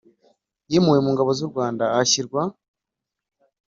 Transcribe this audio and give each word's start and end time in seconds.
yimuwe 0.71 0.99
mu 1.05 1.09
Ngabo 1.13 1.31
z 1.37 1.39
u 1.45 1.49
Rwanda 1.51 1.83
ashyirwa 2.01 2.41